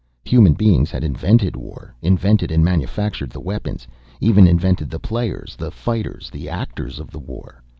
Human 0.25 0.53
beings 0.53 0.89
had 0.89 1.03
invented 1.03 1.55
war, 1.55 1.93
invented 2.01 2.49
and 2.49 2.65
manufactured 2.65 3.29
the 3.29 3.39
weapons, 3.39 3.87
even 4.19 4.47
invented 4.47 4.89
the 4.89 4.97
players, 4.99 5.55
the 5.55 5.69
fighters, 5.69 6.31
the 6.31 6.49
actors 6.49 6.97
of 6.97 7.11
the 7.11 7.19
war. 7.19 7.61